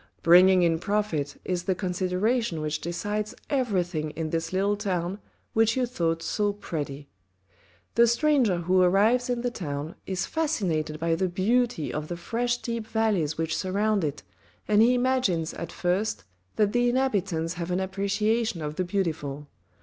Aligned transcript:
Bringing 0.23 0.63
in 0.63 0.79
profit 0.79 1.39
is 1.45 1.65
the 1.65 1.75
consideration 1.75 2.59
which 2.59 2.81
decides 2.81 3.35
every 3.51 3.83
thing 3.83 4.09
in 4.15 4.31
this 4.31 4.51
little 4.51 4.75
town 4.75 5.19
which 5.53 5.77
you 5.77 5.85
thought 5.85 6.23
so 6.23 6.53
pretty. 6.53 7.07
The 7.93 8.07
stranger 8.07 8.57
who 8.61 8.81
arrives 8.81 9.29
in 9.29 9.41
the 9.41 9.51
town 9.51 9.93
is 10.07 10.25
fascinated 10.25 10.99
by 10.99 11.13
the 11.13 11.29
beauty 11.29 11.93
of 11.93 12.07
the 12.07 12.17
fresh 12.17 12.57
deep 12.57 12.87
valleys 12.87 13.37
which 13.37 13.55
surround 13.55 14.03
it, 14.03 14.23
and 14.67 14.81
he 14.81 14.95
imagines 14.95 15.53
at 15.53 15.71
first 15.71 16.23
that 16.55 16.73
the 16.73 16.89
inhabitants 16.89 17.53
have 17.53 17.69
an 17.69 17.79
appreciation 17.79 18.63
of 18.63 18.77
the 18.77 18.83
beautiful. 18.83 19.49